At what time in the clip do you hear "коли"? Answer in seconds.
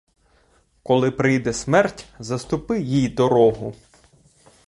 0.83-1.11